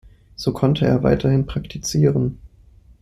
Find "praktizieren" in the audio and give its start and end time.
1.45-2.39